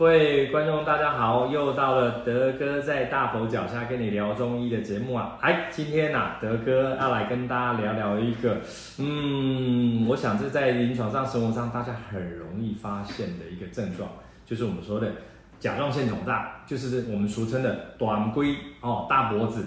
[0.00, 5.36] 各位观众大家好，又到了德哥在大佛脚下跟你聊中医的节目啊！
[5.42, 8.56] 哎，今天啊，德哥要来跟大家聊聊一个，
[8.98, 14.08] 嗯，我想这在临床上、生活上大家很容易发现的一个症状，
[14.46, 15.12] 就是我们说的
[15.58, 19.66] 甲状腺肿大，就是我们俗称的短龟哦，大脖子。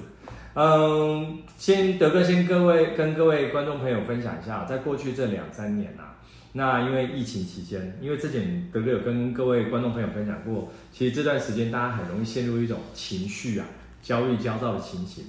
[0.56, 6.13] 嗯，先德哥先各位跟各位观众朋友分享一下，在过去这两三年啊。
[6.56, 13.66] 那因为疫情期间，因为之前德哥有跟各位观众朋友分享过，其实这段时间大家很容易陷入一种情绪啊、
[14.04, 15.26] 焦虑、焦躁的情形。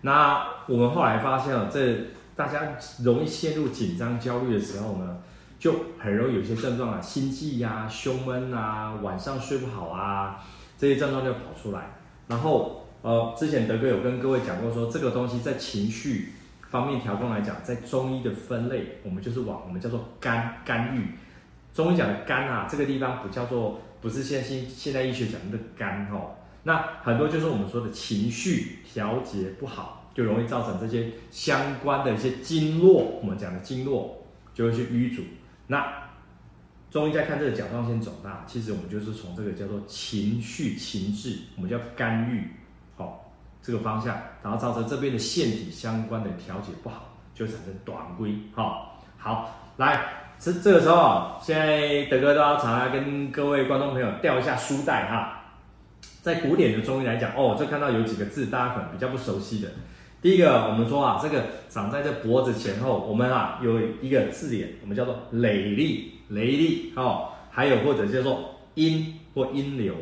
[0.00, 5.18] 那我们后来发现了，这大家容易陷入紧张、焦虑的时候呢，
[5.58, 10.42] 就很容易有些症状啊，心悸呀、胸闷啊、晚上睡不好啊，
[10.78, 11.96] 这些症状就跑出来。
[12.28, 16.32] 然后呃，之前德哥有跟各位讲过说，说这个东西在情绪。
[16.72, 21.06] 方面调控来讲，在中医的分类，我们就是往我们叫做肝肝郁。
[21.74, 26.30] 中医讲的肝啊，这个地方不叫做，不是现现现代医学讲的肝哦。
[26.62, 35.22] 那很多就是我们说的情绪调节不好，就容易造成这些相关的一些经络，我们讲的经络就会去瘀阻。
[35.66, 35.92] 那
[36.90, 42.48] 中医在看这个甲状腺肿大，其实我们就是从这个叫做情绪情志，我们叫肝郁，
[43.62, 48.34] 这个方向，然后造成这边的腺体相关的调节不好，就产生短龟。
[48.52, 50.04] 好，好，来，
[50.36, 55.38] 这这个时候啊，现在德哥都要常常跟各位观众朋友吊一下书袋哈。
[56.20, 59.68] 在古典的中医来讲，哦，这看到有几个字，大家可能比较不熟悉的。
[60.20, 69.94] 第一个，我们说啊，这个长在这脖子前后，我们啊有一个字眼，我们叫做髎 lid，髎 lid 哦，还有或者叫做阴或阴流，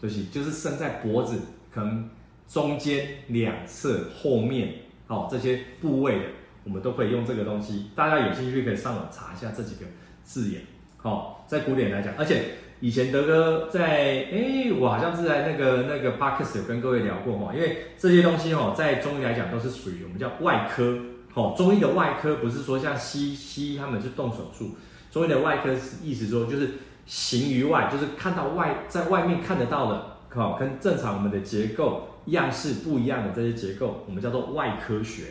[0.00, 1.38] 就是就是生在脖子
[1.70, 2.08] 可能。
[2.52, 4.74] 中间、两侧、后面，
[5.06, 6.24] 哦，这些部位的，
[6.64, 7.86] 我们都可以用这个东西。
[7.96, 9.86] 大家有兴趣可以上网查一下这几个
[10.22, 10.60] 字眼。
[11.00, 12.42] 哦，在古典来讲，而且
[12.80, 20.98] 以前德哥在，哎，我好像是在那个那个 Podcast 有跟各位聊过哈，因为这些东西哦，在中医来讲都是属于我们叫外科。
[21.32, 24.72] 哦，中医的外科不是说像西西医他们去动手术，
[25.10, 26.72] 中医的外科是意思说就是
[27.06, 32.08] 形于外，就是看到外在外面看得到的，好，跟正常我们的结构。
[32.26, 35.24] 样式不一样的这些结构，我们叫做外科学，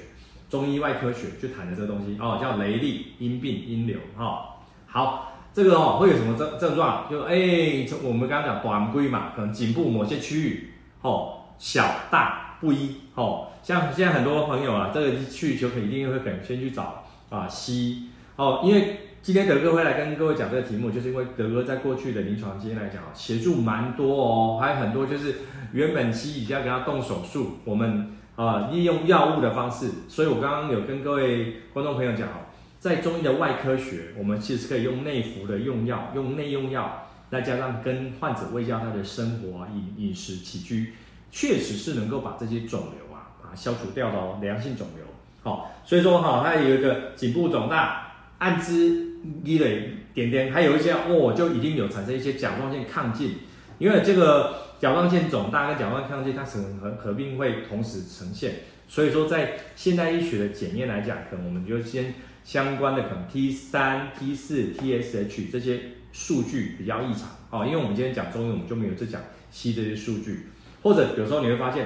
[0.50, 4.40] 中医外科学就谈的这个东西哦，叫髎 lid、阴病、阴流哈、哦。
[4.85, 7.09] 好，这个哦会有什么症症状？
[7.09, 10.72] 就哎，我们刚刚讲短龟嘛，可能颈部某些区域
[11.02, 19.08] 哦小大不一哦，像现在很多朋友啊，这个去就肯定会可能先去找啊西医哦，因为。
[19.24, 25.36] 今天德哥会来跟各位讲这个题目，就是因为德哥在过去的临床经验来讲啊，协助蛮多哦，还有很多就是
[25.74, 32.50] 原本西医要给他动手术，我们啊、利用药物的方式，所以我刚刚有跟各位观众朋友讲哦，
[32.80, 40.94] 在中医的外科学，我们其实可以用内服的用药，用内用药，再加上跟患者卫教他的生活饮饮食起居，
[41.30, 45.06] 确实是能够把这些肿瘤啊把消除掉的哦，良性肿瘤。
[45.44, 49.10] 好、所以说哈、哦，它有一个颈部肿大，按之。
[49.44, 53.36] 积累点点，还有一些哦，就一定有产生一些甲状腺亢进，
[53.78, 58.54] 因为这个甲状腺肿大跟甲状腺亢进，它可能合合并会同时呈现，
[58.88, 65.80] 所以说在现代医学的检验来讲，可能我们就先相关的可能 T 三、T 四、TSH 这些
[66.12, 67.30] 数据比较异常。
[67.50, 70.48] 哦，因为我们今天讲中医，我们就没有在讲西这些数据，
[70.82, 71.86] 或者有时候你会发现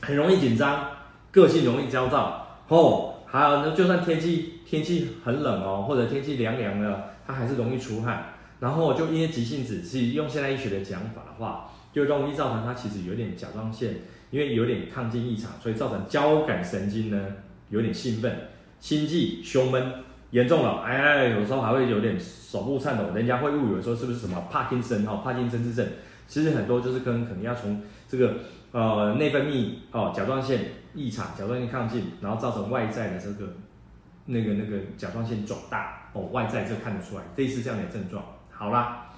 [0.00, 0.90] 很容易紧张，
[1.30, 2.62] 个性容易焦躁。
[2.68, 4.51] 哦，还有呢，就算天气。
[4.66, 8.34] 天气很冷哦，或者天气凉凉的，它还是容易出汗。
[8.60, 13.96] 然后就因为急性子，是用现代医学的讲法的话，就容易造成它其实有点甲状腺，
[14.30, 17.26] 因为有点亢进异常，所以造成交感神经呢
[17.70, 18.32] 有点兴奋，
[18.78, 19.92] 心悸、胸闷
[20.30, 25.84] 严重了，哎，有时候还会有点手部颤抖，人家会误以为说是不是什么帕金森哈，帕金森之症，
[26.28, 28.36] 其实很多就是跟可能要从这个
[28.70, 33.52] 呃内分泌哦甲状腺异常、甲状腺亢进，然后造成外在的这个。
[34.26, 38.24] 那个那个甲状腺肿大哦，外在就看得出来，类似这样的症状。
[38.50, 39.10] 好啦，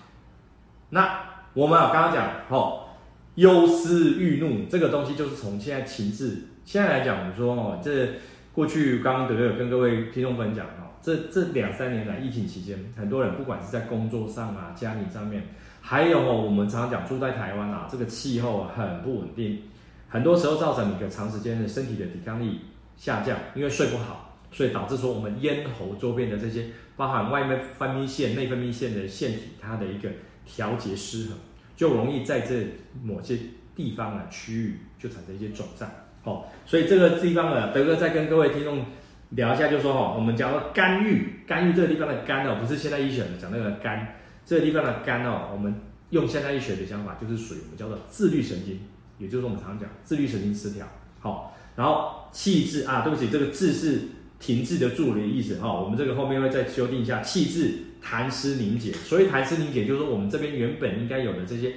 [0.91, 1.21] 那
[1.53, 2.89] 我们啊刚刚讲哦，
[3.35, 8.09] 忧思郁怒这个东西就是从现在情志，现在来讲，我们说哦，这
[8.55, 15.43] 过去刚刚德哥有跟各位听众分享哦，这这两三年来疫情期间，很多人不管是在工作上啊、家庭上面，
[15.81, 19.63] 还有哦，我们常常讲住在台湾啊，这个气候很不稳定，
[20.09, 22.61] 很多时候造成你的长时间的身体的抵抗力
[22.97, 24.24] 下降，因为睡不好。
[24.55, 26.67] 所以导致说我们咽喉周边的这些，
[26.97, 30.09] 包含外面分泌腺、内分泌腺的腺体，它的一个
[30.47, 31.37] 调节失衡，
[31.75, 32.55] 就容易在这
[33.03, 33.37] 某些
[33.75, 35.91] 地方啊区域就产生一些肿胀。
[36.23, 38.85] 哦，所以这个地方呢，德哥再跟各位听众
[39.31, 44.17] 聊一下，就说哈，我们讲到肝郁，肝郁这个地方的肝哦，不是现代医学的讲那个肝，
[44.47, 45.75] 这个地方的肝哦，我们
[46.11, 48.81] 用现代医学的想法，就是属于我们叫做自律神经，
[49.19, 50.87] 也就是我们常常讲自律神经失调。
[51.19, 54.03] 好，然后气滞啊，对不起，这个滞是
[54.39, 55.73] 停滞的滞的意思哈。
[55.73, 58.93] 我们这个后面会再修订一下，气滞痰湿凝结。
[58.93, 61.75] 所以痰湿凝结就是我们这边原本应该有的这些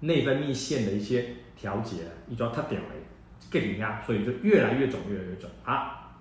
[0.00, 1.24] 内分泌腺的一些
[1.56, 1.96] 调节，
[2.26, 2.86] 你知道它掉了，
[3.50, 6.14] 给你压，所以就越来越肿，越来越肿啊。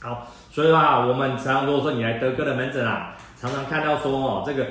[0.00, 4.66] 好，所以话我们常常如果说你来德哥的门诊啊，常常看到说哦，这个。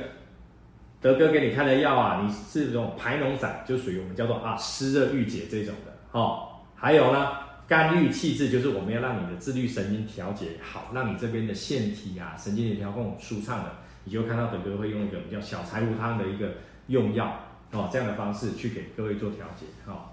[1.01, 6.47] 德哥给你开的药啊，你是这种排脓散，就属于我们叫做啊湿热郁结这种的哦。
[6.75, 7.27] 还有呢，
[7.67, 13.71] 肝郁气滞，就是我们要让你的自律神经调节好，让你这边的腺体啊、神经的调控舒畅的，
[14.03, 16.51] 你就看到德哥会用一个我们叫小柴胡汤的一个
[16.87, 17.39] 用药
[17.71, 20.09] 哦，这样的方式去给各位做调节哦。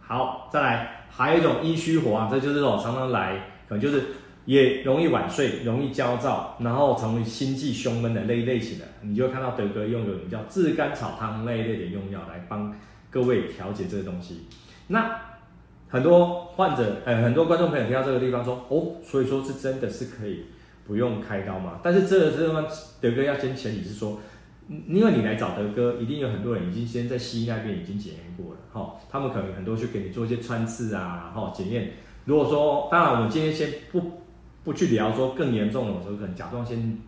[0.00, 3.36] 好，再来还有一种阴虚火啊，这就是我常常来，
[3.68, 4.04] 可能就是。
[4.46, 12.74] 也容易晚睡，容易焦躁，然后成为心悸、胸闷的类类型的，你就看到德哥用的叫炙甘草汤那一类的用药来帮
[13.10, 14.46] 各位调节这个东西。
[14.88, 15.14] 那
[15.90, 20.44] 很多患者，呃，很多观众朋友听到这个地方说，哦，所以说是真的是可以
[20.86, 21.80] 不用开刀吗？
[21.82, 22.64] 但是这个地方
[23.00, 24.20] 德哥要先前提是说，
[24.88, 31.90] 因为你来找德哥，一定有很多人已经先在西医那边已经检验过了，哈、哦，他们可能很多去给你做一些穿刺啊，哈、哦，检验。
[32.24, 34.20] 如果说，当然我们今天先不。
[34.62, 36.98] 不去聊说更严重的时候，可能甲状腺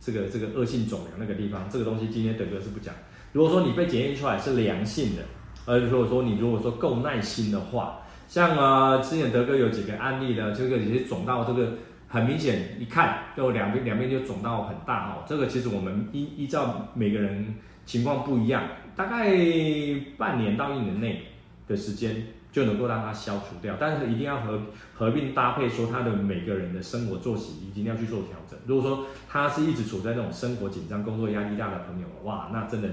[0.00, 2.94] 这个这个恶性肿瘤那个地方，这个东西今天德哥是不讲。
[3.32, 5.22] 如果说你被检验出来是良性的，
[5.66, 8.00] 而如果说你如果说够耐心的话，
[8.32, 11.74] 像啊之前德哥有几个案例的，这个也是肿到这个
[12.08, 15.22] 很明显，一看就两边两边就肿到很大哦。
[15.28, 18.62] 这个其实我们依依照每个人情况不一样，
[18.96, 19.36] 大概
[20.16, 21.26] 半年到一年内
[21.68, 22.28] 的时间。
[22.52, 24.60] 就能够让它消除掉，但是一定要合
[24.94, 28.58] 合并搭配，说他的每个人的生活作息一定要去做调整。
[28.66, 32.90] 如果说他是一直处在那种生活紧张、工作压力大的朋友，哇，那真的，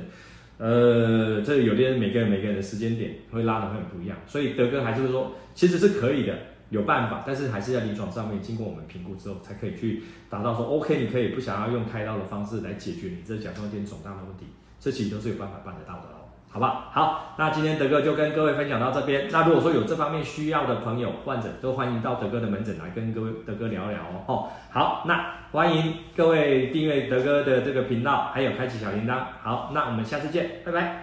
[0.60, 4.18] 呃，这有点每个人每个人的时间点会拉的会很不一样。
[4.28, 6.38] 所以德哥还是说，其实是可以的，
[6.70, 14.48] 有办法，但是还是在临床上面经过我们评估之后，才可以去达到说，OK，你可以不想要用开刀的方式来解决你这甲状腺肿大的问题，
[14.80, 16.19] 这其实都是有办法办得到的。
[16.52, 19.28] 好吧，好，那今天德哥就跟各位分享到这边。
[19.32, 24.50] 那如果说有这方面需要的朋友、患者，都欢迎到德哥的门诊来跟各位德哥聊聊哦。
[24.72, 29.20] 好，那欢迎各位订阅德哥的这个频道，还有开启小铃铛。
[29.44, 30.96] 好，那我们下次见，拜拜。